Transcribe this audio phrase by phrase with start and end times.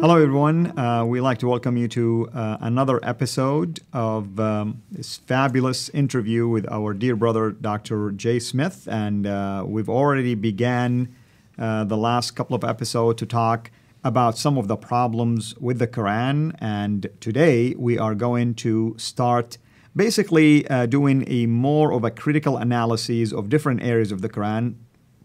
[0.00, 0.78] Hello, everyone.
[0.78, 6.48] Uh, we'd like to welcome you to uh, another episode of um, this fabulous interview
[6.48, 8.10] with our dear brother, Dr.
[8.12, 8.88] Jay Smith.
[8.90, 11.14] And uh, we've already began
[11.58, 13.70] uh, the last couple of episodes to talk
[14.02, 16.56] about some of the problems with the Quran.
[16.60, 19.58] And today we are going to start
[19.94, 24.76] basically uh, doing a more of a critical analysis of different areas of the Quran.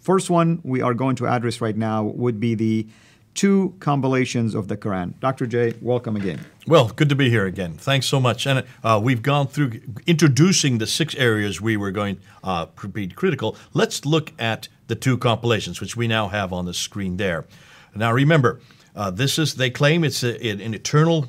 [0.01, 2.87] First one we are going to address right now would be the
[3.35, 5.19] two compilations of the Quran.
[5.19, 5.45] Dr.
[5.45, 6.39] J, welcome again.
[6.65, 7.73] Well, good to be here again.
[7.73, 8.47] Thanks so much.
[8.47, 13.07] And uh, we've gone through introducing the six areas we were going uh, to be
[13.07, 13.55] critical.
[13.73, 17.45] Let's look at the two compilations, which we now have on the screen there.
[17.93, 18.61] Now, remember,
[18.95, 21.27] uh, this is they claim it's a, an eternal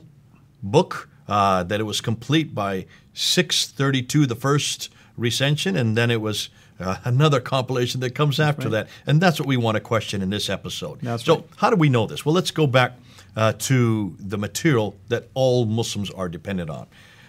[0.62, 6.50] book uh, that it was complete by 632, the first recension, and then it was
[6.80, 8.86] uh, another compilation that comes after right.
[8.86, 8.88] that.
[9.06, 11.00] And that's what we want to question in this episode.
[11.00, 11.44] That's so, right.
[11.56, 12.24] how do we know this?
[12.24, 12.92] Well, let's go back
[13.36, 16.86] uh, to the material that all Muslims are dependent on.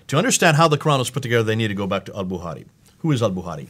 [0.07, 2.25] To understand how the Quran was put together, they need to go back to Al
[2.25, 2.65] Bukhari.
[2.99, 3.67] Who is Al Bukhari?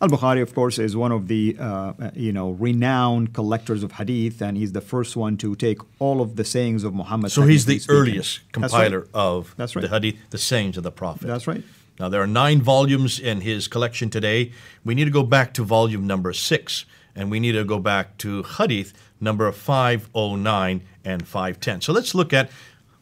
[0.00, 4.42] Al Bukhari, of course, is one of the uh, you know renowned collectors of hadith,
[4.42, 7.32] and he's the first one to take all of the sayings of Muhammad.
[7.32, 7.96] So he's the speaking.
[7.96, 9.20] earliest compiler That's right.
[9.20, 9.82] of That's right.
[9.82, 11.26] the hadith, the sayings of the Prophet.
[11.26, 11.64] That's right.
[11.98, 14.52] Now, there are nine volumes in his collection today.
[14.84, 18.18] We need to go back to volume number six, and we need to go back
[18.18, 21.80] to Hadith number 509 and 510.
[21.80, 22.50] So let's look at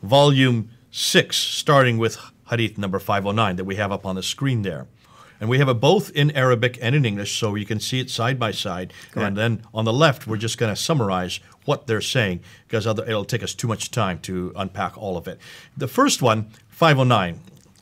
[0.03, 2.19] volume six, starting with
[2.51, 4.87] Hadith number 509 that we have up on the screen there.
[5.41, 8.09] And we have it both in Arabic and in English, so you can see it
[8.09, 8.93] side by side.
[9.11, 9.27] Correct.
[9.27, 13.25] And then on the left, we're just going to summarize what they're saying because it'll
[13.25, 15.41] take us too much time to unpack all of it.
[15.77, 17.41] The first one, 509.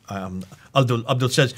[0.09, 0.43] Um,
[0.75, 1.53] Abdul, Abdul says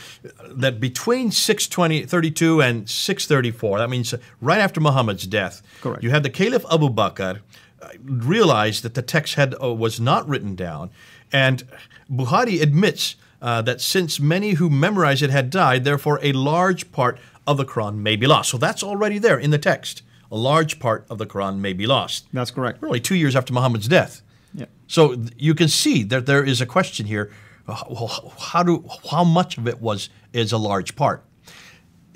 [0.49, 6.03] that between 632 and 634, that means right after Muhammad's death, Correct.
[6.03, 7.39] you had the Caliph Abu Bakr
[7.81, 10.89] uh, realized that the text had uh, was not written down,
[11.31, 11.63] and
[12.11, 17.19] Bukhari admits uh, that since many who memorized it had died, therefore a large part
[17.47, 18.49] of the Quran may be lost.
[18.49, 20.01] So that's already there in the text.
[20.31, 22.25] A large part of the Quran may be lost.
[22.33, 22.81] That's correct.
[22.81, 24.21] We're two years after Muhammad's death.
[24.53, 24.65] Yeah.
[24.87, 27.31] So you can see that there is a question here
[27.67, 31.23] how do how much of it was is a large part.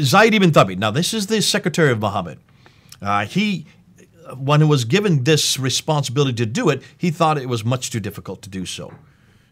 [0.02, 0.78] Zaid ibn Thabit.
[0.78, 2.40] Now this is the secretary of Muhammad.
[3.02, 3.66] Uh, he,
[4.38, 8.00] when he was given this responsibility to do it, he thought it was much too
[8.00, 8.94] difficult to do so.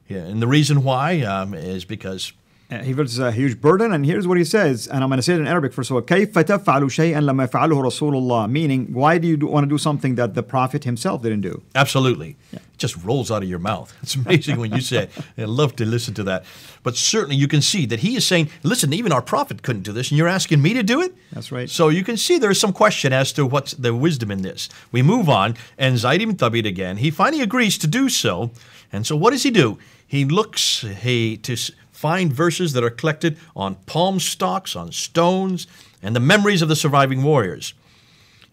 [0.08, 2.34] Yeah, and the reason why um, is because
[2.81, 5.35] he feels a huge burden, and here's what he says, and I'm going to say
[5.35, 6.03] it in Arabic first of all.
[6.03, 8.51] كيف تفعل شيئا لما يفعله رسول الله?
[8.51, 11.63] Meaning, why do you do, want to do something that the Prophet himself didn't do?
[11.75, 12.37] Absolutely.
[12.51, 12.61] Yeah.
[12.61, 13.95] It just rolls out of your mouth.
[14.03, 15.11] It's amazing when you say it.
[15.37, 16.45] I love to listen to that.
[16.83, 19.93] But certainly you can see that he is saying, listen, even our Prophet couldn't do
[19.93, 21.15] this, and you're asking me to do it?
[21.33, 21.69] That's right.
[21.69, 24.71] So you can see there's some question as to what's the wisdom in this.
[24.91, 28.51] We move on, and Zaid ibn Thabit again, he finally agrees to do so.
[28.91, 29.79] And so what does he do?
[30.07, 31.57] He looks he to
[31.98, 35.66] find verses that are collected on palm stalks, on stones,
[36.04, 37.74] and the memories of the surviving warriors.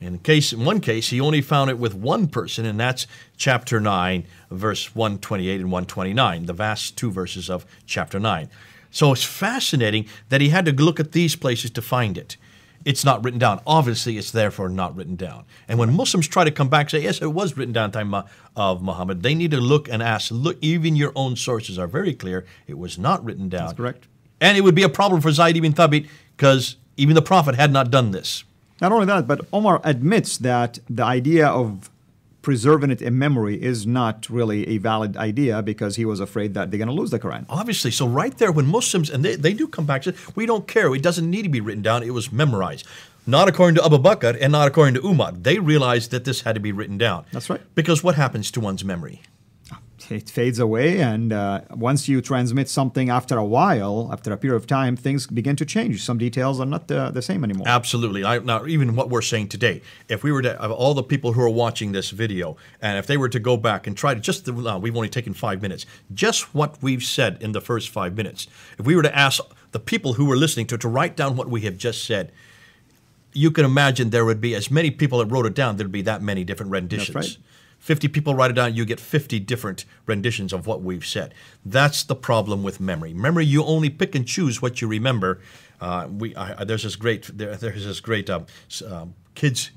[0.00, 3.06] In case in one case, he only found it with one person, and that's
[3.37, 8.49] chapter 9, verse 128 and 129, the vast two verses of chapter 9.
[8.91, 12.38] So it's fascinating that he had to look at these places to find it
[12.84, 13.61] it's not written down.
[13.67, 15.45] Obviously, it's therefore not written down.
[15.69, 18.12] And when Muslims try to come back and say, yes, it was written down time
[18.15, 18.25] uh,
[18.56, 22.15] of Muhammad, they need to look and ask, look, even your own sources are very
[22.15, 22.44] clear.
[22.67, 23.67] It was not written down.
[23.67, 24.06] That's correct.
[24.41, 27.73] And it would be a problem for Zayd ibn Thabit because even the Prophet had
[27.73, 28.44] not done this.
[28.81, 31.91] Not only that, but Omar admits that the idea of
[32.44, 36.71] preserving it in memory is not really a valid idea because he was afraid that
[36.71, 37.47] they're going to lose the Quran.
[37.49, 37.91] Obviously.
[37.91, 40.94] So, right there, when Muslims, and they, they do come back say, we don't care,
[40.94, 42.87] it doesn't need to be written down, it was memorized.
[43.27, 45.32] Not according to Abu Bakr and not according to Umar.
[45.32, 47.25] They realized that this had to be written down.
[47.32, 47.60] That's right.
[47.75, 49.22] Because what happens to one's memory?
[50.11, 51.01] It fades away.
[51.01, 55.27] And uh, once you transmit something after a while, after a period of time, things
[55.27, 56.03] begin to change.
[56.03, 57.67] Some details are not the, the same anymore.
[57.69, 58.25] Absolutely.
[58.25, 61.33] I, now, even what we're saying today, if we were to, of all the people
[61.33, 64.21] who are watching this video, and if they were to go back and try to
[64.21, 68.17] just, uh, we've only taken five minutes, just what we've said in the first five
[68.17, 68.47] minutes,
[68.79, 69.43] if we were to ask
[69.73, 72.33] the people who were listening to, to write down what we have just said,
[73.33, 76.03] you can imagine there would be as many people that wrote it down, there'd be
[76.03, 77.15] that many different renditions.
[77.15, 77.45] That's right.
[77.85, 81.35] 50 people write it down, you get 50 different renditions of what we've said.
[81.67, 83.13] That's the problem with memory.
[83.13, 85.41] Memory, you only pick and choose what you remember.
[85.83, 88.47] Uh, we, I, there's this great, there, there's this great um,
[88.91, 89.71] um, kids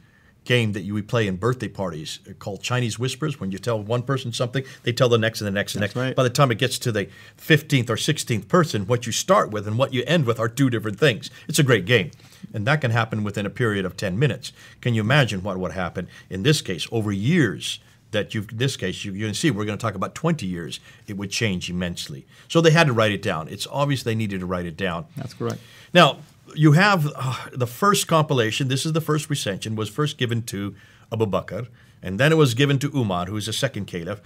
[0.45, 3.41] game that you we play in birthday parties called Chinese Whispers.
[3.41, 5.93] When you tell one person something, they tell the next and the next and That's
[5.93, 6.05] next.
[6.05, 6.15] Right.
[6.15, 9.67] By the time it gets to the 15th or 16th person, what you start with
[9.67, 11.29] and what you end with are two different things.
[11.49, 12.11] It's a great game.
[12.53, 14.53] And that can happen within a period of 10 minutes.
[14.79, 17.79] Can you imagine what would happen in this case over years?
[18.11, 21.17] That you in this case you, see we're going to talk about 20 years it
[21.17, 24.45] would change immensely so they had to write it down it's obvious they needed to
[24.45, 25.59] write it down That's correct.
[25.93, 26.19] now
[26.55, 30.75] you have uh, the first compilation this is the first recension was first given to
[31.11, 31.67] abu bakr
[32.01, 34.21] and then it was given to umar who is the second caliph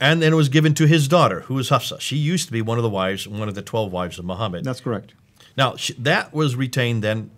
[0.00, 2.62] and then it was given to his daughter who was hafsa she used to be
[2.62, 5.12] one of the wives one of the 12 wives of muhammad That's correct.
[5.56, 7.30] now, sh- that was retained then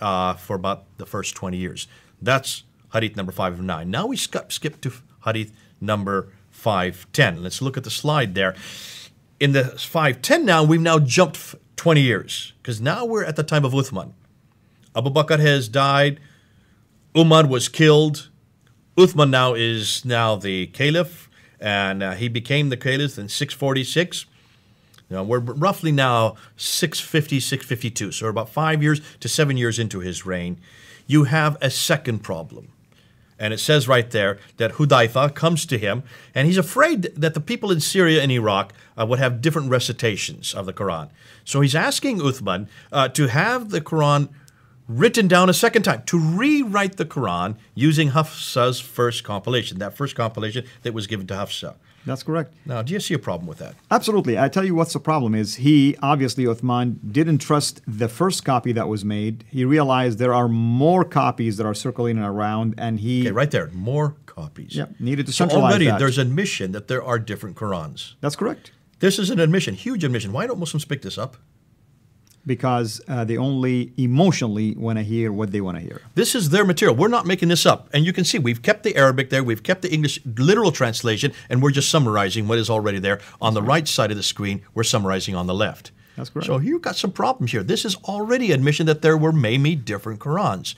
[0.00, 1.88] uh, for about the first 20 years.
[2.20, 3.90] That's hadith number 5 of 9.
[3.90, 4.92] Now we skip, skip to
[5.26, 7.42] hadith number 510.
[7.42, 8.54] Let's look at the slide there.
[9.38, 13.64] In the 510 now, we've now jumped 20 years because now we're at the time
[13.64, 14.12] of Uthman.
[14.94, 16.20] Abu Bakr has died.
[17.16, 18.30] Umar was killed.
[18.96, 21.28] Uthman now is now the caliph,
[21.60, 24.24] and uh, he became the caliph in 646.
[25.10, 28.12] Now, we're roughly now 650, 652.
[28.12, 30.58] So about five years to seven years into his reign.
[31.06, 32.72] You have a second problem.
[33.38, 36.02] And it says right there that Hudayfa comes to him,
[36.34, 40.54] and he's afraid that the people in Syria and Iraq uh, would have different recitations
[40.54, 41.10] of the Quran.
[41.44, 44.28] So he's asking Uthman uh, to have the Quran
[44.88, 50.14] written down a second time, to rewrite the Quran using Hafsa's first compilation, that first
[50.14, 51.76] compilation that was given to Hafsa.
[52.04, 52.54] That's correct.
[52.64, 53.74] Now, do you see a problem with that?
[53.90, 54.38] Absolutely.
[54.38, 58.70] I tell you what's the problem is he obviously Uthman didn't trust the first copy
[58.72, 59.42] that was made.
[59.50, 63.70] He realized there are more copies that are circulating around, and he Okay, right there,
[63.72, 64.76] more copies.
[64.76, 65.98] Yeah, needed to So centralize already that.
[65.98, 68.14] there's an admission that there are different Qurans.
[68.20, 68.70] That's correct.
[69.00, 70.32] This is an admission, huge admission.
[70.32, 71.36] Why don't Muslims pick this up?
[72.46, 76.00] Because uh, they only emotionally want to hear what they want to hear.
[76.14, 76.94] This is their material.
[76.94, 77.88] We're not making this up.
[77.92, 81.32] And you can see we've kept the Arabic there, we've kept the English literal translation,
[81.50, 83.20] and we're just summarizing what is already there.
[83.40, 85.90] On the right side of the screen, we're summarizing on the left.
[86.16, 86.46] That's correct.
[86.46, 87.62] So you've got some problems here.
[87.62, 90.74] This is already admission that there were maybe different Qurans.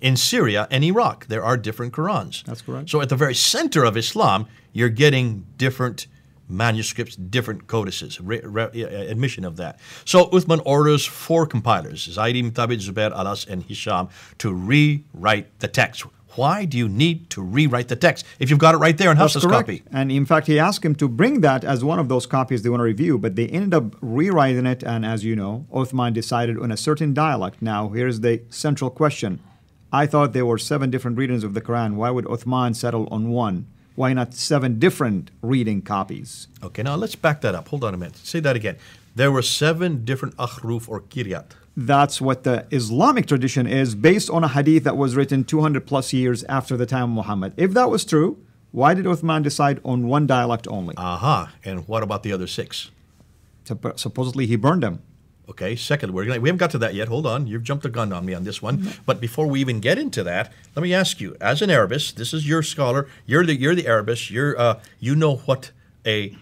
[0.00, 2.44] In Syria and Iraq, there are different Qurans.
[2.44, 2.90] That's correct.
[2.90, 6.06] So at the very center of Islam, you're getting different
[6.48, 9.78] manuscripts, different codices, re- re- admission of that.
[10.04, 14.08] So Uthman orders four compilers, Zaid ibn Thabit, Zubair, Alas, and Hisham,
[14.38, 16.04] to rewrite the text.
[16.36, 19.16] Why do you need to rewrite the text if you've got it right there in
[19.16, 19.82] Hafsa's copy?
[19.90, 22.68] And in fact, he asked him to bring that as one of those copies they
[22.68, 24.82] want to review, but they ended up rewriting it.
[24.82, 27.62] And as you know, Uthman decided on a certain dialect.
[27.62, 29.40] Now, here's the central question.
[29.90, 31.94] I thought there were seven different readings of the Quran.
[31.94, 33.66] Why would Uthman settle on one?
[33.96, 36.48] Why not seven different reading copies?
[36.62, 37.68] Okay, now let's back that up.
[37.68, 38.16] Hold on a minute.
[38.18, 38.76] Say that again.
[39.14, 41.46] There were seven different akhruf or kiryat.
[41.74, 46.12] That's what the Islamic tradition is based on a hadith that was written 200 plus
[46.12, 47.54] years after the time of Muhammad.
[47.56, 48.38] If that was true,
[48.70, 50.94] why did Uthman decide on one dialect only?
[50.98, 51.52] Aha.
[51.64, 52.90] And what about the other six?
[53.64, 55.02] Supposedly he burned them.
[55.48, 57.06] Okay, second, we're gonna, we haven't got to that yet.
[57.06, 57.46] Hold on.
[57.46, 58.92] You've jumped the gun on me on this one.
[59.06, 62.34] But before we even get into that, let me ask you, as an Arabist, this
[62.34, 65.70] is your scholar, you're the, you're the Arabist, you're, uh, you know what
[66.04, 66.36] a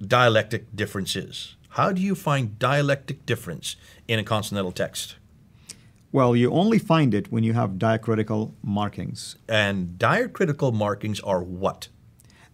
[0.00, 1.56] dialectic difference is.
[1.70, 3.74] How do you find dialectic difference
[4.06, 5.16] in a consonantal text?
[6.12, 9.34] Well, you only find it when you have diacritical markings.
[9.48, 11.88] And diacritical markings are what?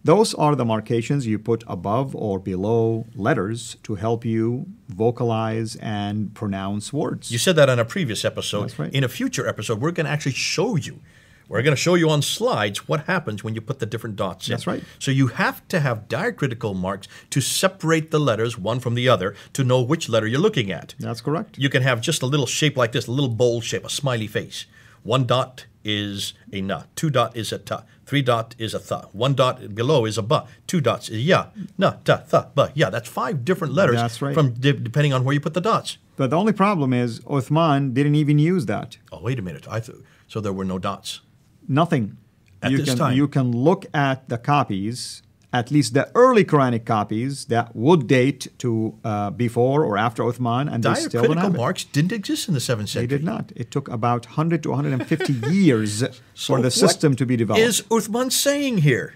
[0.03, 6.33] Those are the markations you put above or below letters to help you vocalize and
[6.33, 7.31] pronounce words.
[7.31, 8.63] You said that on a previous episode.
[8.63, 8.93] That's right.
[8.93, 11.01] In a future episode, we're going to actually show you.
[11.47, 14.47] We're going to show you on slides what happens when you put the different dots
[14.47, 14.53] in.
[14.53, 14.81] That's right.
[14.99, 19.35] So you have to have diacritical marks to separate the letters one from the other
[19.53, 20.95] to know which letter you're looking at.
[20.97, 21.57] That's correct.
[21.57, 24.27] You can have just a little shape like this, a little bowl shape, a smiley
[24.27, 24.65] face.
[25.03, 29.07] One dot is a na, two dot is a ta, three dot is a tha,
[29.13, 31.47] one dot below is a ba, two dots is ya,
[31.77, 32.71] na, ta, tha, ba.
[32.75, 34.33] Yeah, that's five different letters That's right.
[34.33, 35.97] from de- depending on where you put the dots.
[36.17, 38.97] But the only problem is Uthman didn't even use that.
[39.11, 39.65] Oh, wait a minute.
[39.69, 39.97] I th-
[40.27, 41.21] so there were no dots.
[41.67, 42.17] Nothing.
[42.61, 43.15] At you this can time.
[43.17, 48.47] you can look at the copies, at least the early Quranic copies that would date
[48.59, 51.57] to uh, before or after Uthman, and they still don't Diacritical have it.
[51.57, 53.07] marks didn't exist in the seventh century.
[53.07, 53.51] They did not.
[53.55, 56.03] It took about 100 to 150 years
[56.35, 57.61] So for the system to be developed.
[57.61, 59.15] Is Uthman saying here?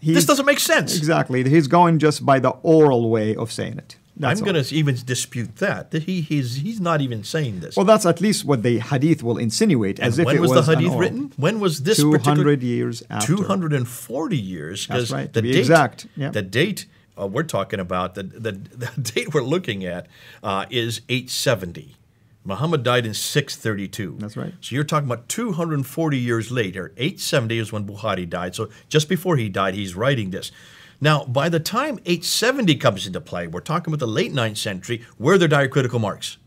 [0.00, 0.96] He's- this doesn't make sense.
[0.96, 1.48] Exactly.
[1.48, 3.96] He's going just by the oral way of saying it.
[4.18, 5.92] That's I'm going to even dispute that.
[5.92, 7.76] He he's he's not even saying this.
[7.76, 10.50] Well, that's at least what the hadith will insinuate, and as if when it was,
[10.50, 11.32] When was the hadith written?
[11.36, 12.52] When was this 200 particular?
[12.54, 13.36] years after.
[13.36, 14.86] 240 years.
[14.86, 16.30] That's right, The to be date, exact, yeah.
[16.30, 16.86] The date
[17.20, 20.06] uh, we're talking about, the, the, the date we're looking at
[20.42, 21.96] uh, is 870.
[22.44, 24.16] Muhammad died in 632.
[24.18, 24.54] That's right.
[24.60, 26.92] So you're talking about 240 years later.
[26.96, 28.54] 870 is when Bukhari died.
[28.54, 30.50] So just before he died, he's writing this.
[31.00, 35.02] Now, by the time 870 comes into play, we're talking about the late 9th century,
[35.16, 36.38] where are their diacritical marks?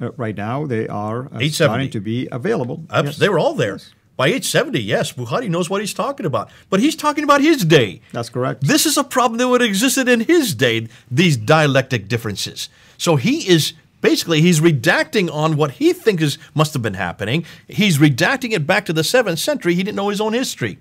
[0.00, 1.50] Uh, right now, they are uh, 870.
[1.52, 2.84] starting to be available.
[2.90, 3.16] Abs- Yes.
[3.18, 3.72] They were all there.
[3.72, 3.92] Yes.
[4.16, 6.50] By 870, yes, Bukhari knows what he's talking about.
[6.68, 8.02] But he's talking about his day.
[8.12, 8.62] That's correct.
[8.66, 12.68] This is a problem that would have existed in his day, these dialectic differences.
[12.98, 17.46] So he is basically he's redacting on what he thinks is, must have been happening.
[17.66, 19.74] He's redacting it back to the seventh century.
[19.74, 20.78] He didn't know his own history.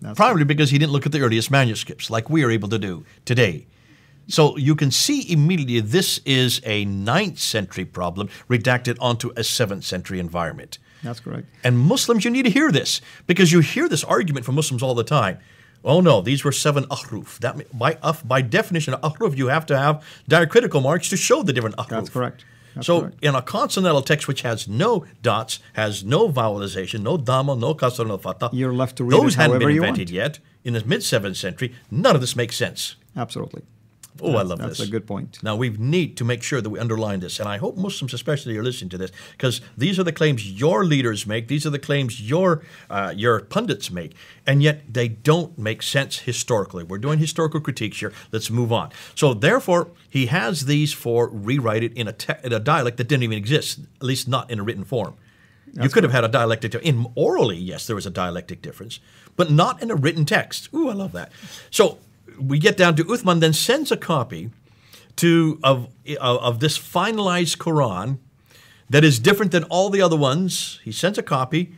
[0.00, 2.78] That's Probably because he didn't look at the earliest manuscripts like we are able to
[2.78, 3.66] do today.
[4.28, 9.84] So you can see immediately this is a ninth century problem redacted onto a seventh
[9.84, 10.78] century environment.
[11.02, 11.48] That's correct.
[11.64, 14.94] And Muslims, you need to hear this because you hear this argument from Muslims all
[14.94, 15.38] the time.
[15.84, 17.38] Oh no, these were seven ahruf.
[17.38, 21.76] That by by definition, ahruf you have to have diacritical marks to show the different
[21.76, 21.88] ahruf.
[21.88, 22.44] That's correct.
[22.74, 23.18] That's so correct.
[23.22, 28.06] in a consonantal text which has no dots, has no vowelization, no dhamma, no kasra,
[28.06, 30.10] no fatha, You're left to read those hadn't however been invented want.
[30.10, 30.38] yet.
[30.64, 32.96] In the mid seventh century, none of this makes sense.
[33.16, 33.62] Absolutely.
[34.20, 34.78] Oh, I love that's this.
[34.78, 35.42] That's a good point.
[35.42, 38.56] Now we need to make sure that we underline this, and I hope Muslims especially
[38.58, 41.48] are listening to this because these are the claims your leaders make.
[41.48, 44.14] These are the claims your uh, your pundits make,
[44.46, 46.84] and yet they don't make sense historically.
[46.84, 48.12] We're doing historical critiques here.
[48.32, 48.90] Let's move on.
[49.14, 53.08] So therefore, he has these for rewrite it in a te- in a dialect that
[53.08, 55.14] didn't even exist, at least not in a written form.
[55.72, 57.56] you could have had a dialectic in orally.
[57.56, 59.00] Yes, there was a dialectic difference,
[59.36, 60.68] but not in a written text.
[60.74, 61.32] Ooh, I love that.
[61.70, 61.98] So
[62.38, 64.50] we get down to Uthman, then sends a copy
[65.16, 65.88] to of
[66.20, 68.18] of, this finalized Quran
[68.88, 70.80] that is different than all the other ones.
[70.84, 71.74] He sends a copy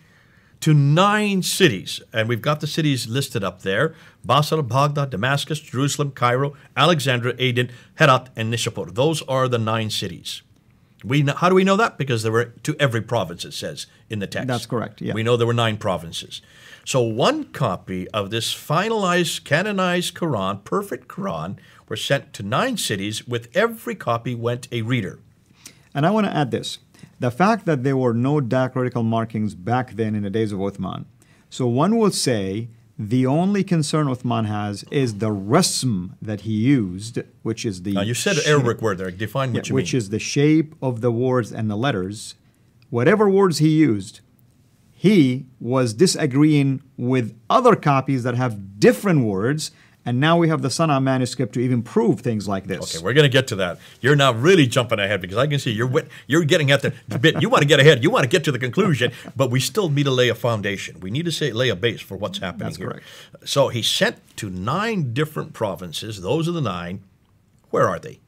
[0.61, 3.95] to nine cities, and we've got the cities listed up there:
[4.25, 8.95] Basra, Baghdad, Damascus, Jerusalem, Cairo, Alexandria, Aden, Herat, and Nishapur.
[8.95, 10.43] Those are the nine cities.
[11.05, 11.99] We know, how do we know that?
[11.99, 13.45] Because there were to every province.
[13.45, 14.49] It says in the text.
[14.49, 15.13] That's correct, yeah.
[15.13, 16.41] We know there were nine provinces.
[16.85, 21.57] So one copy of this finalized, canonized Quran, perfect Quran,
[21.89, 23.27] were sent to nine cities.
[23.27, 25.19] With every copy went a reader.
[25.95, 26.79] And I want to add this
[27.21, 31.05] the fact that there were no diacritical markings back then in the days of Uthman.
[31.49, 37.19] So one will say the only concern Uthman has is the rasm that he used,
[37.43, 39.11] which is the Now you said sh- Arabic word there.
[39.11, 39.99] Define what yeah, you which mean.
[39.99, 42.37] is the shape of the words and the letters.
[42.91, 44.21] Whatever words he used,
[44.93, 49.73] he was disagreeing with other copies that have different words.
[50.07, 52.95] And now we have the Sana manuscript to even prove things like this.
[52.95, 53.79] Okay, we're going to get to that.
[54.03, 56.93] You're now really jumping ahead because I can see you're wit- you're getting at the
[57.19, 57.41] bit.
[57.41, 58.03] You want to get ahead.
[58.03, 61.01] You want to get to the conclusion, but we still need to lay a foundation.
[61.01, 62.91] We need to say lay a base for what's happening That's here.
[62.91, 63.07] correct.
[63.47, 66.21] So he sent to nine different provinces.
[66.21, 67.01] Those are the nine.
[67.71, 68.21] Where are they?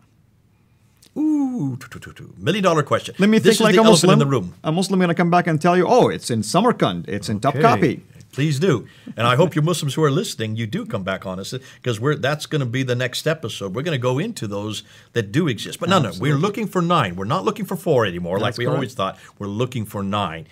[1.19, 2.35] Ooh, two, two, two, two.
[2.39, 3.15] million dollar question.
[3.19, 4.13] Let me this think like a Muslim.
[4.15, 4.55] in the room.
[4.65, 7.37] A Muslim going to come back and tell you, oh, it's in Samarkand, it's in
[7.37, 7.59] Okay.
[7.61, 8.01] Topkapi.
[8.37, 8.87] Please do.
[9.17, 11.99] And I hope you Muslims who are listening, you do come back on us because
[11.99, 13.75] we're that's going to be the next episode.
[13.75, 14.83] We're going to go into those
[15.15, 15.81] that do exist.
[15.81, 17.17] But no, no, we're looking for nine.
[17.17, 18.75] We're not looking for four anymore, like we correct.
[18.75, 19.19] always thought.
[19.39, 20.49] We're looking for nine.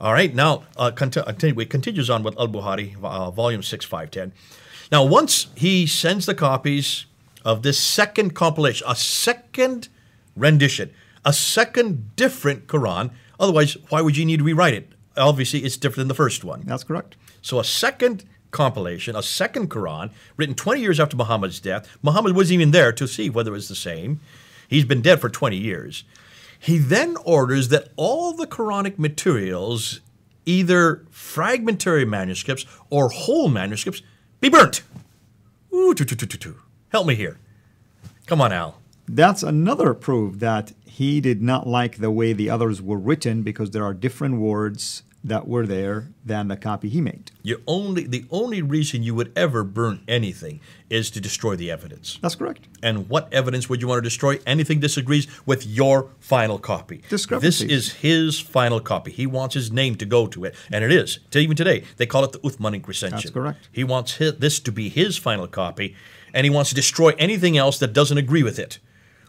[0.00, 0.34] All right.
[0.34, 4.32] Now, uh, continue- it continues on with Al Bukhari, uh, volume six, five, ten.
[4.90, 7.06] Now, once he sends the copies
[7.44, 9.88] of this second compilation, a second
[10.34, 10.90] rendition,
[11.24, 13.12] a second different Quran.
[13.38, 14.90] Otherwise, why would you need to rewrite it?
[15.16, 16.64] Obviously, it's different than the first one.
[16.66, 17.14] That's correct.
[17.48, 21.96] So a second compilation, a second Quran, written 20 years after Muhammad's death.
[22.02, 24.20] Muhammad wasn't even there to see whether it was the same.
[24.68, 26.04] He's been dead for 20 years.
[26.58, 30.00] He then orders that all the Quranic materials,
[30.44, 34.02] either fragmentary manuscripts or whole manuscripts,
[34.42, 34.82] be burnt.
[35.72, 35.94] Ooh.
[36.90, 37.38] Help me here.
[38.26, 38.78] Come on, Al.
[39.08, 43.70] That's another proof that he did not like the way the others were written because
[43.70, 47.32] there are different words that were there than the copy he made.
[47.42, 52.18] You only the only reason you would ever burn anything is to destroy the evidence.
[52.22, 52.68] That's correct.
[52.82, 54.38] And what evidence would you want to destroy?
[54.46, 57.02] Anything disagrees with your final copy.
[57.10, 59.10] This is his final copy.
[59.10, 61.18] He wants his name to go to it, and it is.
[61.32, 63.16] To even today, they call it the Uthmanic recension.
[63.16, 63.68] That's correct.
[63.72, 65.96] He wants hi this to be his final copy,
[66.32, 68.78] and he wants to destroy anything else that doesn't agree with it,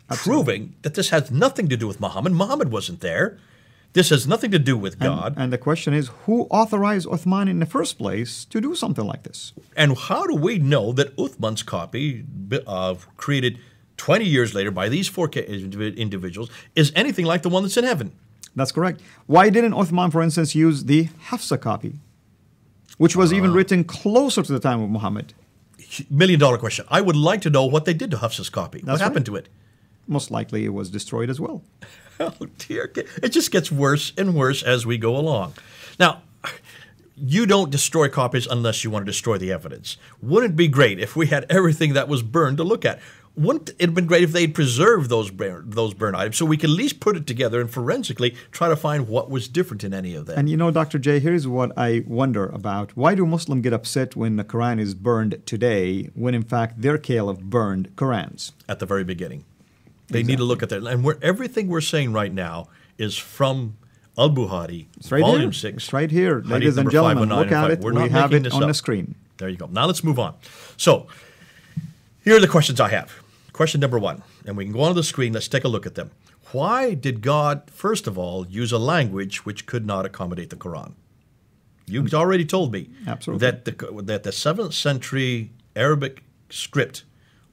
[0.07, 2.33] proving that this has nothing to do with Muhammad.
[2.33, 3.39] Muhammad wasn't there.
[3.93, 5.33] This has nothing to do with God.
[5.35, 9.23] and the question is, who authorized Uthman in the first place to do something like
[9.23, 9.51] this?
[9.75, 12.23] And how do we know that Uthman's copy,
[12.67, 13.57] uh, created
[13.97, 18.11] 20 years later by these four individuals, is anything like the one that's in heaven?
[18.55, 19.01] That's correct.
[19.25, 21.99] Why didn't Uthman, for instance, use the Hafsa copy,
[22.97, 23.37] which was Uh.
[23.37, 25.33] even written closer to the time of Muhammad?
[26.11, 26.85] Million dollar question.
[26.89, 28.79] I would like to know what they did to Hafsa's copy.
[28.79, 29.49] what That's happened to it?
[30.09, 31.63] Most likely it was destroyed as well.
[32.21, 32.91] Oh dear.
[33.23, 35.53] It just gets worse and worse as we go along.
[35.97, 36.21] Now,
[37.15, 39.95] you don't destroy copies unless you want to destroy the evidence.
[40.21, 42.99] Wouldn't it be great if we had everything that was burned to look at?
[43.39, 46.57] wouldn't it have been great if they'd preserved those burn, those burn items so we
[46.57, 49.93] could at least put it together and forensically try to find what was different in
[49.93, 50.37] any of them?
[50.37, 50.99] And you know, Dr.
[50.99, 52.97] J, here's what I wonder about.
[52.97, 56.97] Why do Muslims get upset when the Quran is burned today, when in fact their
[56.97, 58.51] caliph burned Qurans?
[58.67, 59.45] At the very beginning.
[60.09, 60.23] They exactly.
[60.23, 60.83] need to look at that.
[60.83, 63.77] And we're, everything we're saying right now is from
[64.17, 65.53] Al Bukhari, right Volume here.
[65.53, 65.77] 6.
[65.77, 67.29] It's right here, ladies and gentlemen.
[67.29, 67.79] Look oh at it.
[67.79, 68.69] We're we not have it on up.
[68.69, 69.15] the screen.
[69.37, 69.67] There you go.
[69.67, 70.35] Now let's move on.
[70.75, 71.07] So,
[72.23, 73.13] here are the questions I have.
[73.53, 75.33] Question number one, and we can go on the screen.
[75.33, 76.11] Let's take a look at them.
[76.51, 80.93] Why did God, first of all, use a language which could not accommodate the Quran?
[81.85, 82.13] You've mm.
[82.13, 83.45] already told me Absolutely.
[83.45, 87.03] that the that the seventh century Arabic script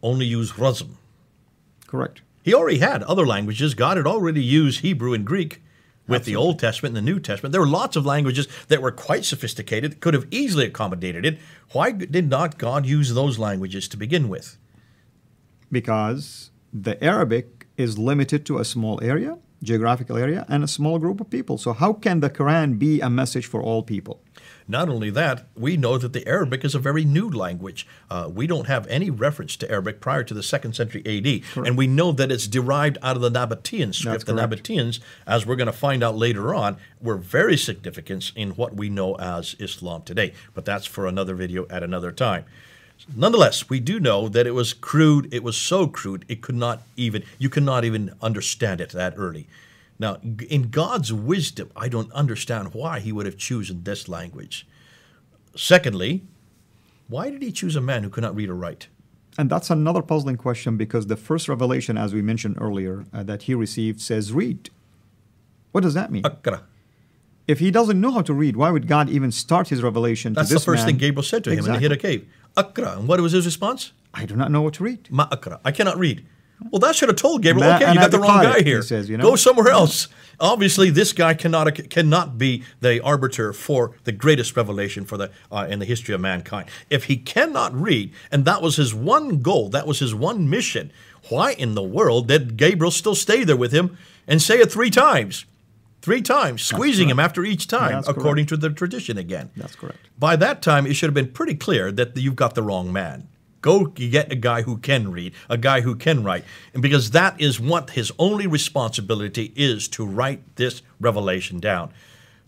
[0.03, 0.97] only used rasm.
[1.87, 2.23] Correct.
[2.47, 3.75] He already had other languages.
[3.75, 5.61] God had already used Hebrew and Greek
[6.09, 6.33] with Absolutely.
[6.33, 7.53] the Old Testament and the New Testament.
[7.53, 11.39] There were lots of languages that were quite sophisticated, could have easily accommodated it.
[11.73, 14.57] Why did not God use those languages to begin with?
[15.71, 21.21] because the Arabic is limited to a small area, geographical area, and a small group
[21.21, 21.59] of people.
[21.59, 24.21] So, how can the Quran be a message for all people?
[24.69, 27.87] Not only that, we know that the Arabic is a very new language.
[28.11, 31.45] Uh, we don't have any reference to Arabic prior to the second century AD.
[31.53, 31.69] Correct.
[31.69, 34.27] And we know that it's derived out of the Nabatean script.
[34.27, 38.75] the Nabateans, as we're going to find out later on, were very significant in what
[38.75, 40.33] we know as Islam today.
[40.55, 42.45] But that's for another video at another time.
[43.15, 45.33] Nonetheless, we do know that it was crude.
[45.33, 49.47] It was so crude, it could not even, you cannot even understand it that early.
[49.99, 54.67] Now, in God's wisdom, I don't understand why he would have chosen this language.
[55.55, 56.23] Secondly,
[57.09, 58.89] why did he choose a man who could not read or write?
[59.39, 63.43] And that's another puzzling question because the first revelation, as we mentioned earlier, uh, that
[63.43, 64.71] he received says read.
[65.73, 66.25] What does that mean?
[66.25, 66.63] Akra.
[67.47, 70.49] If he doesn't know how to read, why would God even start his revelation That's
[70.49, 70.87] to this the first man?
[70.87, 71.73] thing Gabriel said to him exactly.
[71.73, 72.29] when he hit a cave.
[72.57, 72.99] Akra.
[72.99, 73.93] And what was his response?
[74.13, 75.09] I do not know what to read.
[75.11, 75.61] Ma akra.
[75.65, 76.27] I cannot read.
[76.71, 78.83] Well, that should have told Gabriel, okay, you got the wrong guy here.
[78.83, 79.25] Says, you know?
[79.25, 80.09] Go somewhere else.
[80.39, 85.67] Obviously, this guy cannot cannot be the arbiter for the greatest revelation for the uh,
[85.69, 86.69] in the history of mankind.
[86.91, 90.93] If he cannot read, and that was his one goal, that was his one mission,
[91.29, 94.91] why in the world did Gabriel still stay there with him and say it three
[94.91, 95.47] times?
[96.03, 98.63] Three times, squeezing him after each time, according correct.
[98.63, 99.51] to the tradition again.
[99.57, 99.99] That's correct.
[100.17, 103.27] By that time, it should have been pretty clear that you've got the wrong man.
[103.67, 106.45] Go get a guy who can read, a guy who can write.
[106.73, 111.91] And because that is what his only responsibility is to write this revelation down,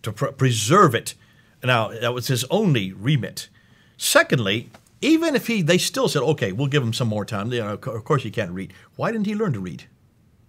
[0.03, 1.17] to pr- preserve it.
[1.61, 3.49] Now, that was his only remit.
[3.97, 7.53] Secondly, even if he, they still said, okay, we'll give him some more time.
[7.53, 8.73] You know, of course, he can't read.
[8.95, 9.87] Why didn't he learn to read?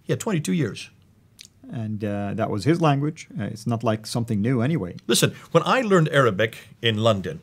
[0.04, 0.88] He had 22 years
[1.72, 3.28] and uh, that was his language.
[3.38, 4.96] Uh, it's not like something new anyway.
[5.06, 7.40] Listen, when I learned Arabic in London,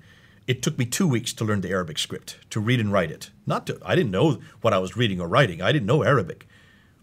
[0.47, 3.31] it took me two weeks to learn the Arabic script, to read and write it.
[3.45, 5.61] Not to, I didn't know what I was reading or writing.
[5.61, 6.47] I didn't know Arabic.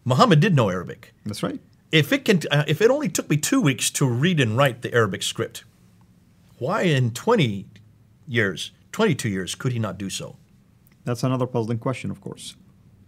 [0.05, 1.13] Muhammad did know Arabic.
[1.25, 1.61] That's right.
[1.93, 4.83] If it can, uh, if it only took me two weeks to read and write
[4.83, 5.65] the Arabic script,
[6.59, 7.67] why in 20
[8.27, 10.37] years, 22 years, could he not do so?
[11.05, 12.57] That's another puzzling question, of course.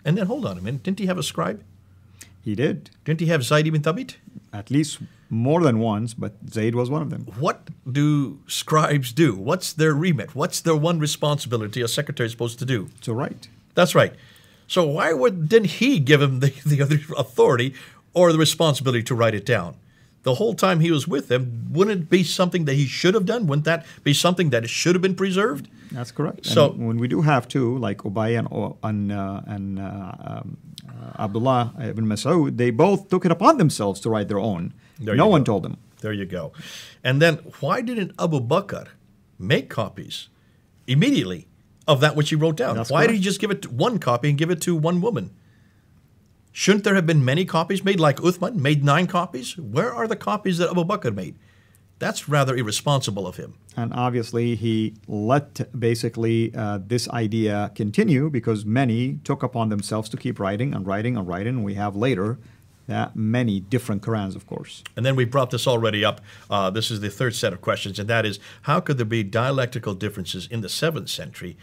[0.05, 0.83] And then hold on a minute.
[0.83, 1.65] Didn't he have a scribe?
[2.43, 2.91] He did.
[3.05, 4.17] Didn't he have Zayd ibn Thabit?
[4.57, 7.27] At least more than once, but Zayd was one of them.
[7.39, 9.35] What do scribes do?
[9.35, 10.35] What's their remit?
[10.35, 12.89] What's their one responsibility a secretary is supposed to do?
[13.03, 13.49] To write.
[13.75, 14.15] That's right.
[14.67, 17.75] So why would, didn't he give him the, the other authority
[18.15, 19.77] or the responsibility to write it down?
[20.27, 23.27] The whole time he was with them, wouldn't it be something that he should have
[23.27, 23.47] done?
[23.47, 25.69] Wouldn't that be something that should have been preserved?
[25.93, 26.47] That's correct.
[26.47, 28.49] So and when we do have two, like Ubay and,
[28.83, 30.57] and, uh, and uh, um,
[30.89, 34.75] uh, Abdullah ibn Mas'ud, they both took it upon themselves to write their own.
[34.99, 35.77] There no one told them.
[36.01, 36.53] There you go.
[37.05, 38.89] And then why didn't Abu Bakr
[39.39, 40.29] make copies
[40.89, 41.47] immediately
[41.87, 42.75] of that which he wrote down?
[42.75, 43.11] That's why correct.
[43.13, 45.31] did he just give it one copy and give it to one woman?
[46.59, 49.59] Shouldn't there have been many copies made, like Uthman made nine copies?
[49.59, 51.37] Where are the copies that Abu Bakr made?
[51.99, 53.59] That's rather irresponsible of him.
[53.77, 60.17] And obviously, he let basically uh, this idea continue because many took upon themselves to
[60.17, 61.63] keep writing and writing and writing.
[61.63, 62.39] We have later
[62.87, 64.83] that many different Qurans, of course.
[64.97, 66.23] And then we brought this already up.
[66.49, 69.23] Uh, this is the third set of questions, and that is how could there be
[69.23, 71.59] dialectical differences in the seventh century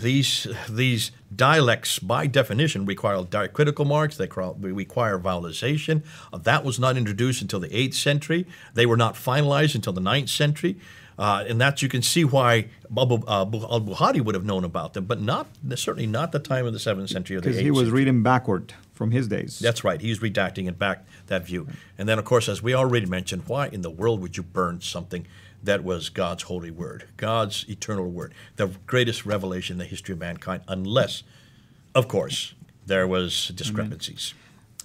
[0.00, 4.16] these these dialects, by definition, require diacritical marks.
[4.16, 6.02] They require vowelization.
[6.32, 8.46] Uh, that was not introduced until the eighth century.
[8.74, 10.76] They were not finalized until the ninth century.
[11.18, 15.06] Uh, and that you can see why uh, al Bukhari would have known about them,
[15.06, 17.56] but not certainly not the time of the seventh century or the eighth.
[17.56, 19.58] Because he was reading backward from his days.
[19.58, 20.00] That's right.
[20.00, 21.68] He's redacting it back that view.
[21.96, 24.82] And then, of course, as we already mentioned, why in the world would you burn
[24.82, 25.26] something
[25.66, 30.18] that was God's holy word, God's eternal word, the greatest revelation in the history of
[30.18, 31.22] mankind, unless,
[31.94, 32.54] of course,
[32.86, 34.34] there was discrepancies.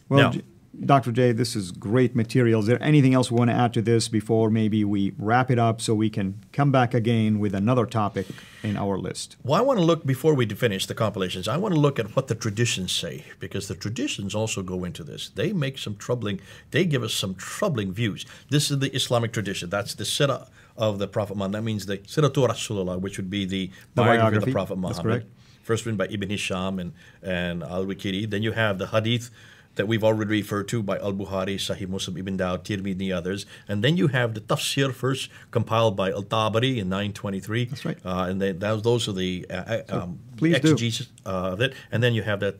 [0.09, 0.41] Well, Now-
[0.85, 1.11] Dr.
[1.11, 2.61] J, this is great material.
[2.61, 5.59] Is there anything else we want to add to this before maybe we wrap it
[5.59, 8.27] up so we can come back again with another topic
[8.63, 9.35] in our list?
[9.43, 11.49] Well, I want to look before we finish the compilations.
[11.49, 15.03] I want to look at what the traditions say because the traditions also go into
[15.03, 15.29] this.
[15.35, 16.39] They make some troubling.
[16.71, 18.25] They give us some troubling views.
[18.49, 19.69] This is the Islamic tradition.
[19.69, 21.57] That's the sirah of the Prophet Muhammad.
[21.59, 24.97] That means the Siratul Rasulullah, which would be the, The biography of the Prophet That's
[24.97, 25.03] Muhammad.
[25.03, 25.25] correct.
[25.63, 28.29] First written by Ibn Hisham and and Al Waqidi.
[28.29, 29.29] Then you have the Hadith.
[29.75, 33.13] That we've already referred to by Al Bukhari, Sahih Muslim, Ibn Dawud, Tirmidhi, and the
[33.13, 33.45] others.
[33.69, 37.65] And then you have the Tafsir first compiled by Al Tabari in 923.
[37.65, 37.97] That's right.
[38.03, 41.73] Uh, and they, those, those are the uh, uh, um, exegesis uh, of it.
[41.89, 42.57] And then you have the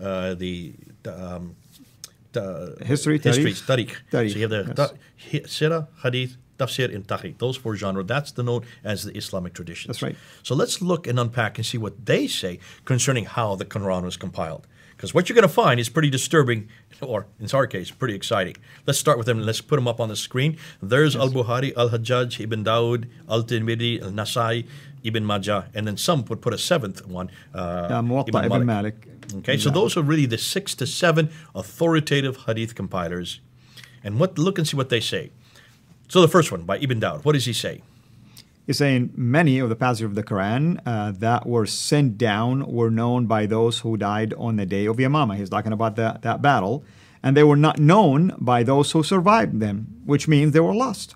[0.00, 0.74] uh, the
[1.06, 1.54] um,
[2.82, 3.94] History, history, tariq.
[4.10, 4.76] Tariq, So you have the yes.
[4.76, 4.92] ta-
[5.30, 7.38] hi- sirah, hadith, tafsir, and tariq.
[7.38, 8.06] Those four genres.
[8.06, 9.88] That's the known as the Islamic traditions.
[9.88, 10.16] That's right.
[10.42, 14.16] So let's look and unpack and see what they say concerning how the Quran was
[14.16, 14.66] compiled.
[14.96, 16.68] Because what you're going to find is pretty disturbing,
[17.00, 18.56] or in our case, pretty exciting.
[18.86, 19.40] Let's start with them.
[19.40, 20.56] Let's put them up on the screen.
[20.80, 24.66] There's Al Bukhari, Al Hajjaj, Ibn Dawud, Al Tirmidhi, Al Nasai,
[25.02, 27.28] Ibn Majah, and then some would put a seventh one.
[27.52, 29.08] Uh, Uh, Muwatta Ibn Malik.
[29.38, 33.40] Okay, so those are really the six to seven authoritative hadith compilers.
[34.04, 35.30] And what look and see what they say.
[36.08, 37.82] So the first one by Ibn Dawud, what does he say?
[38.66, 42.90] He's saying many of the passages of the Quran uh, that were sent down were
[42.90, 45.36] known by those who died on the day of Yamama.
[45.36, 46.82] He's talking about that, that battle.
[47.22, 51.14] And they were not known by those who survived them, which means they were lost.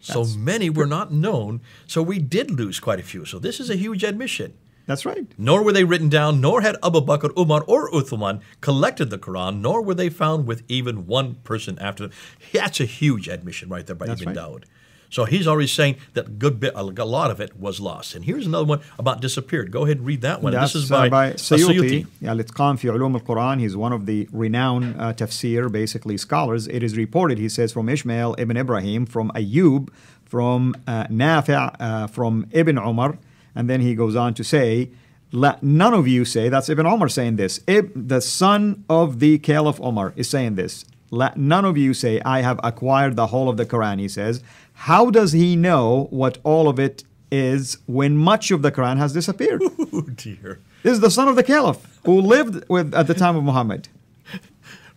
[0.00, 3.24] So many were not known, so we did lose quite a few.
[3.24, 4.52] So this is a huge admission.
[4.86, 5.26] That's right.
[5.38, 9.60] Nor were they written down, nor had Abu Bakr, Umar, or Uthman collected the Quran,
[9.60, 12.16] nor were they found with even one person after them.
[12.52, 14.44] That's a huge admission right there by That's Ibn right.
[14.44, 14.64] Dawud.
[15.10, 18.16] So he's already saying that a good bit, a lot of it was lost.
[18.16, 19.70] And here's another one about disappeared.
[19.70, 20.52] Go ahead and read that one.
[20.52, 22.04] That's this is uh, by, by As-Suyuti.
[22.20, 22.28] Sayyuti.
[22.28, 23.60] Al-Itqan fi Ulum al-Quran.
[23.60, 26.66] He's one of the renowned uh, tafsir, basically scholars.
[26.66, 29.88] It is reported, he says, from Ishmael ibn Ibrahim, from Ayyub,
[30.24, 33.16] from uh, Nafi', uh, from Ibn Umar.
[33.54, 34.90] And then he goes on to say,
[35.32, 37.60] let none of you say, that's Ibn Omar saying this.
[37.66, 40.84] Ib, the son of the Caliph Omar is saying this.
[41.10, 44.42] Let none of you say, I have acquired the whole of the Quran, he says.
[44.74, 49.12] How does he know what all of it is when much of the Quran has
[49.12, 49.62] disappeared?
[49.92, 50.58] Oh, dear.
[50.82, 53.88] This is the son of the caliph who lived with at the time of Muhammad.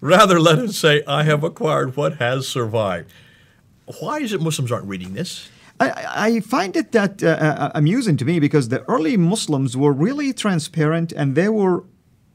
[0.02, 3.12] Rather, let him say, I have acquired what has survived.
[4.00, 5.50] Why is it Muslims aren't reading this?
[5.80, 9.94] I, I find it that uh, uh, amusing to me because the early Muslims were
[9.94, 11.84] really transparent and they were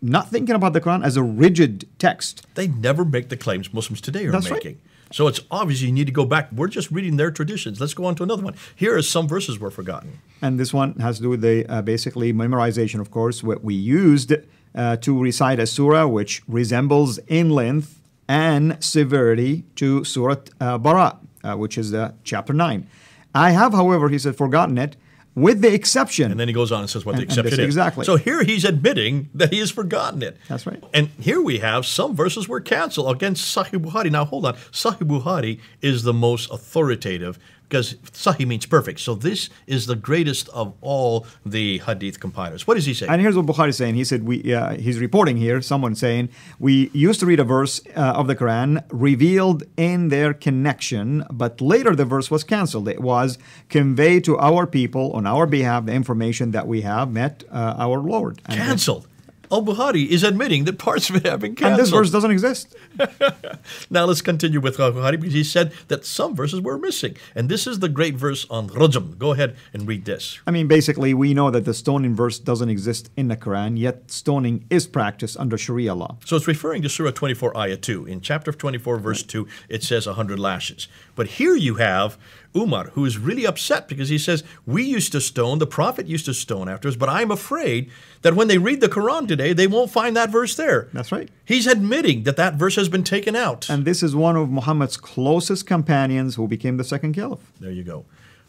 [0.00, 2.46] not thinking about the Quran as a rigid text.
[2.54, 4.64] They never make the claims Muslims today are That's right.
[4.64, 4.80] making.
[5.12, 6.50] So it's obvious you need to go back.
[6.52, 7.80] We're just reading their traditions.
[7.80, 8.54] Let's go on to another one.
[8.74, 10.20] Here are some verses were forgotten.
[10.40, 13.74] And this one has to do with the uh, basically memorization, of course, what we
[13.74, 14.32] used
[14.74, 21.18] uh, to recite a surah which resembles in length and severity to Surah uh, Bara,
[21.44, 22.86] uh, which is uh, chapter 9.
[23.34, 24.96] I have, however, he said, forgotten it,
[25.34, 26.30] with the exception.
[26.30, 27.64] And then he goes on and says what the And- and exception is.
[27.66, 28.04] exactly.
[28.04, 30.36] So here he's admitting that he has forgotten it.
[30.48, 30.82] That's right.
[30.92, 34.10] And here we have some verses were canceled against Sahih Bukhari.
[34.10, 34.54] Now hold on.
[34.72, 37.38] Sahih Bukhari is the most authoritative
[37.72, 39.00] because Sahih means perfect.
[39.00, 42.66] So this is the greatest of all the hadith compilers.
[42.66, 43.06] What does he say?
[43.08, 43.94] And here's what Bukhari is saying.
[43.94, 47.80] He said, we, uh, he's reporting here, someone saying, we used to read a verse
[47.96, 52.88] uh, of the Quran revealed in their connection, but later the verse was canceled.
[52.88, 53.38] It was
[53.70, 58.00] convey to our people on our behalf the information that we have met uh, our
[58.00, 58.42] Lord.
[58.44, 59.08] And, canceled.
[59.52, 61.72] Al Bukhari is admitting that parts of it have been canceled.
[61.72, 62.74] and this verse doesn't exist.
[63.90, 67.16] Now let's continue with Al Bukhari because he said that some verses were missing.
[67.34, 69.18] And this is the great verse on Rajam.
[69.18, 70.40] Go ahead and read this.
[70.46, 74.10] I mean, basically, we know that the stoning verse doesn't exist in the Quran, yet
[74.10, 76.16] stoning is practiced under Sharia law.
[76.24, 78.06] So it's referring to Surah 24, Ayah 2.
[78.06, 80.88] In chapter 24, verse 2, it says 100 lashes.
[81.14, 82.16] But here you have
[82.54, 86.26] Umar, who is really upset because he says, We used to stone, the Prophet used
[86.26, 87.90] to stone after us, but I'm afraid
[88.22, 90.88] that when they read the Quran today, they won't find that verse there.
[90.92, 91.28] That's right.
[91.44, 93.68] He's admitting that that verse has been taken out.
[93.70, 97.52] And this is one of Muhammad's closest companions who became the second caliph.
[97.60, 98.04] There you go.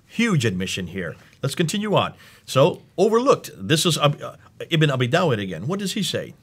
[0.05, 1.15] Huge admission here.
[1.41, 2.13] Let's continue on.
[2.45, 3.51] So, overlooked.
[3.55, 4.37] This is uh,
[4.69, 5.65] Ibn Abi Dawud again.
[5.67, 6.35] What does he say?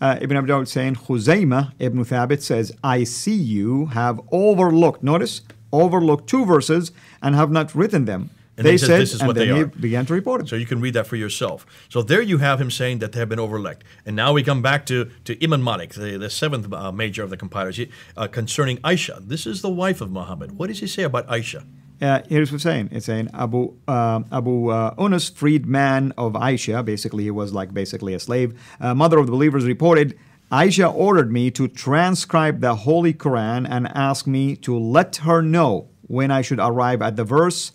[0.00, 5.40] Uh, Ibn Abi Dawud saying, Khuzaymah ibn Thabit says, I see you have overlooked, notice,
[5.82, 8.30] overlooked two verses and have not written them.
[8.56, 10.48] And they says, said, "This is and what they he are." began to report it.
[10.48, 11.66] So you can read that for yourself.
[11.90, 13.84] So there you have him saying that they have been overlooked.
[14.06, 17.28] And now we come back to, to Imam Malik, the, the seventh uh, major of
[17.28, 17.78] the compilers,
[18.16, 19.28] uh, concerning Aisha.
[19.28, 20.52] This is the wife of Muhammad.
[20.58, 21.66] What does he say about Aisha?
[22.00, 22.90] Uh, here's what it's saying.
[22.92, 28.12] It's saying Abu uh, Abu uh, Unus, freedman of Aisha, basically he was like basically
[28.14, 30.18] a slave, uh, mother of the believers, reported,
[30.50, 35.88] Aisha ordered me to transcribe the Holy Quran and asked me to let her know
[36.02, 37.72] when I should arrive at the verse,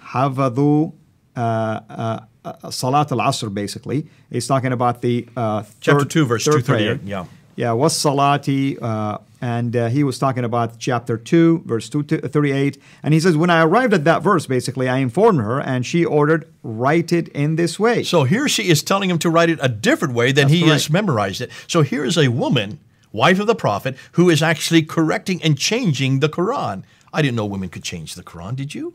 [0.00, 0.92] Havadu
[1.36, 4.06] uh, uh, uh, Salat al-Asr, basically.
[4.30, 7.00] He's talking about the uh, Chapter 2, verse third 238, prayer.
[7.04, 7.24] yeah.
[7.56, 12.28] Yeah, was salati, uh, and uh, he was talking about chapter 2, verse 2 to
[12.28, 12.76] 38.
[13.02, 16.04] And he says, When I arrived at that verse, basically, I informed her, and she
[16.04, 18.02] ordered, Write it in this way.
[18.02, 20.60] So here she is telling him to write it a different way than That's he
[20.60, 20.72] correct.
[20.72, 21.50] has memorized it.
[21.66, 22.78] So here is a woman,
[23.10, 26.84] wife of the prophet, who is actually correcting and changing the Quran.
[27.10, 28.94] I didn't know women could change the Quran, did you?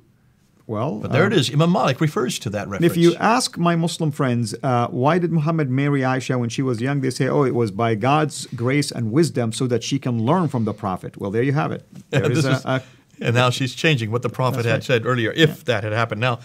[0.71, 1.53] Well, But there uh, it is.
[1.53, 2.91] Imam Malik refers to that reference.
[2.91, 6.81] If you ask my Muslim friends, uh, why did Muhammad marry Aisha when she was
[6.81, 7.01] young?
[7.01, 10.47] They say, oh, it was by God's grace and wisdom so that she can learn
[10.47, 11.17] from the Prophet.
[11.17, 11.85] Well, there you have it.
[12.09, 12.83] There is a, is- a
[13.21, 14.83] and now she's changing what the prophet had right.
[14.83, 16.19] said earlier, if that had happened.
[16.19, 16.39] Now,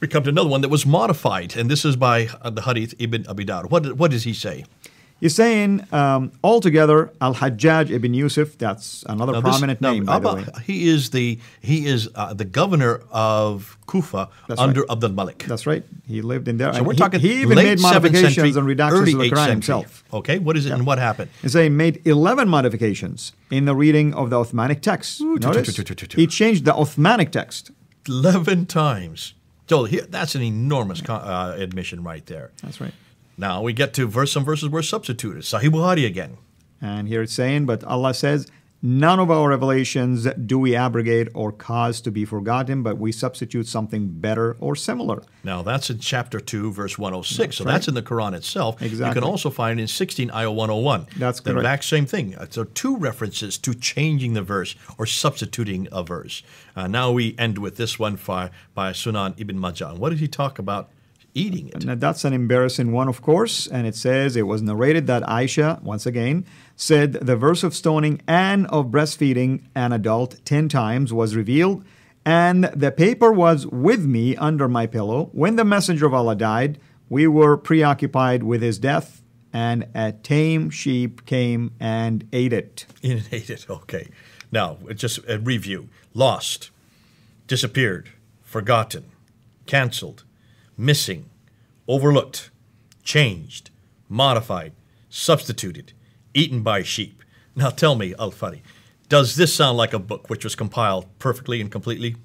[0.00, 2.94] we come to another one that was modified, and this is by uh, the Hadith
[2.98, 3.70] Ibn Abi Dawud.
[3.70, 4.64] What, what does he say?
[5.24, 10.04] He's saying um, altogether, Al Hajjaj ibn Yusuf, that's another Now, this- prominent now, name,
[10.04, 10.44] by the way.
[10.66, 14.90] He is the he is uh, the governor of Kufa That's under right.
[14.90, 15.44] Abdul Malik.
[15.48, 15.82] That's right.
[16.06, 16.74] He lived in there.
[16.74, 19.16] So And we're he, talking he even late made 7th modifications century, and redactions to
[19.16, 20.04] the 8th Quran himself.
[20.12, 21.30] Okay, what is it and what happened?
[21.40, 25.22] He's saying made 11 modifications in the reading of the Uthmanic text.
[25.22, 25.74] Ooh, Notice,
[26.12, 27.70] he changed the Uthmanic text.
[28.06, 29.32] Eleven times.
[29.70, 32.50] So here, that's an enormous co- uh, admission right there.
[32.62, 32.92] That's right.
[33.36, 34.32] Now we get to verse.
[34.32, 35.42] Some verses were substituted.
[35.42, 36.38] Sahih Bukhari again.
[36.80, 38.46] And here it's saying, but Allah says,
[38.82, 43.66] none of our revelations do we abrogate or cause to be forgotten, but we substitute
[43.66, 45.22] something better or similar.
[45.42, 47.56] Now that's in chapter two, verse one hundred six.
[47.56, 47.72] So right.
[47.72, 48.82] that's in the Quran itself.
[48.82, 51.06] You can also find it in sixteen ayah one hundred one.
[51.16, 51.54] That's correct.
[51.54, 52.36] the exact same thing.
[52.50, 56.42] So two references to changing the verse or substituting a verse.
[56.76, 59.94] Uh, now we end with this one by, by Sunan ibn Majah.
[59.94, 60.90] What did he talk about?
[61.36, 62.00] Eating it.
[62.00, 63.66] That's an embarrassing one, of course.
[63.66, 68.22] And it says it was narrated that Aisha, once again, said the verse of stoning
[68.28, 71.84] and of breastfeeding an adult 10 times was revealed.
[72.24, 75.28] And the paper was with me under my pillow.
[75.32, 80.70] When the Messenger of Allah died, we were preoccupied with his death, and a tame
[80.70, 82.86] sheep came and ate it.
[83.02, 84.08] And ate it, Okay.
[84.50, 86.70] Now, just a review lost,
[87.48, 88.10] disappeared,
[88.42, 89.06] forgotten,
[89.66, 90.22] canceled,
[90.76, 91.30] missing,
[91.88, 92.50] overlooked,
[93.02, 93.70] changed,
[94.08, 94.72] modified,
[95.08, 95.92] substituted,
[96.32, 97.22] eaten by sheep.
[97.54, 98.60] Now tell me, Al Fadi,
[99.08, 102.16] does this sound like a book which was compiled perfectly and completely?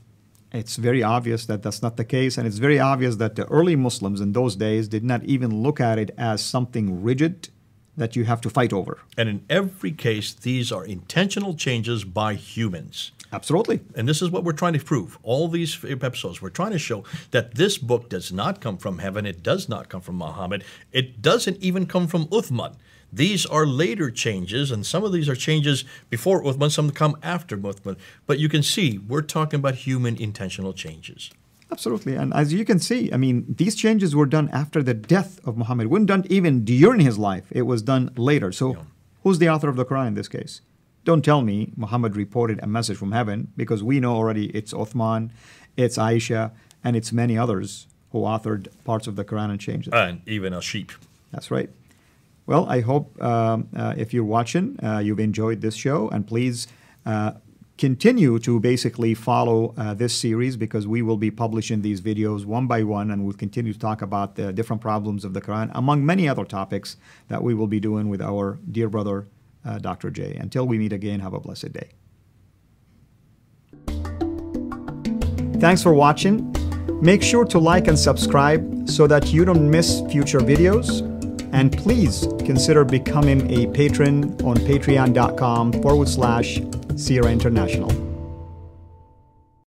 [0.51, 3.75] It's very obvious that that's not the case, and it's very obvious that the early
[3.75, 7.49] Muslims in those days did not even look at it as something rigid
[7.95, 8.99] that you have to fight over.
[9.17, 13.11] And in every case, these are intentional changes by humans.
[13.31, 13.81] Absolutely.
[13.95, 15.19] And this is what we're trying to prove.
[15.21, 19.25] All these episodes, we're trying to show that this book does not come from heaven.
[19.25, 20.63] It does not come from Muhammad.
[20.91, 22.75] It doesn't even come from Uthman.
[23.11, 27.57] These are later changes, and some of these are changes before Uthman, some come after
[27.57, 27.97] Uthman.
[28.27, 31.31] But you can see we're talking about human intentional changes.
[31.71, 32.15] Absolutely.
[32.15, 35.57] And as you can see, I mean, these changes were done after the death of
[35.57, 35.85] Muhammad.
[35.85, 38.51] It wasn't done even during his life, it was done later.
[38.51, 38.77] So,
[39.23, 40.61] who's the author of the Quran in this case?
[41.05, 45.31] Don't tell me Muhammad reported a message from heaven because we know already it's Uthman,
[45.77, 46.51] it's Aisha,
[46.83, 49.93] and it's many others who authored parts of the Quran and changed it.
[49.93, 50.91] And even a sheep.
[51.31, 51.69] That's right.
[52.45, 56.67] Well, I hope um, uh, if you're watching, uh, you've enjoyed this show, and please
[57.05, 57.33] uh,
[57.77, 62.65] continue to basically follow uh, this series because we will be publishing these videos one
[62.65, 66.03] by one, and we'll continue to talk about the different problems of the Quran, among
[66.05, 69.27] many other topics that we will be doing with our dear brother,
[69.69, 70.09] uh, Dr.
[70.09, 70.35] J.
[70.35, 71.89] Until we meet again, have a blessed day.
[75.59, 76.55] Thanks for watching.
[77.01, 81.05] Make sure to like and subscribe so that you don't miss future videos.
[81.51, 86.59] And please consider becoming a patron on patreon.com forward slash
[86.95, 88.08] CIR International.